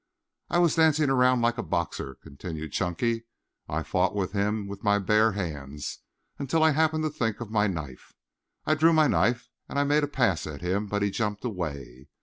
[0.49, 3.25] "I was dancing around like a boxer," continued Chunky.
[3.69, 5.99] "I fought him with my hare hands
[6.39, 8.11] until I happened to think of my knife.
[8.65, 12.07] I drew my knife and I made a pass at him, but he jumped away.